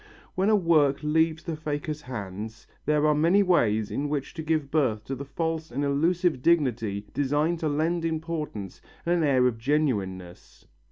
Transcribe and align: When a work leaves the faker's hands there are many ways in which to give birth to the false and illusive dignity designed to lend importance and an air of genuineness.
When 0.33 0.49
a 0.49 0.55
work 0.55 1.03
leaves 1.03 1.43
the 1.43 1.55
faker's 1.55 2.01
hands 2.01 2.65
there 2.87 3.05
are 3.05 3.13
many 3.13 3.43
ways 3.43 3.91
in 3.91 4.09
which 4.09 4.33
to 4.33 4.41
give 4.41 4.71
birth 4.71 5.03
to 5.05 5.13
the 5.15 5.25
false 5.25 5.69
and 5.69 5.85
illusive 5.85 6.41
dignity 6.41 7.05
designed 7.13 7.59
to 7.59 7.69
lend 7.69 8.03
importance 8.03 8.81
and 9.05 9.15
an 9.17 9.23
air 9.23 9.45
of 9.45 9.59
genuineness. 9.59 10.65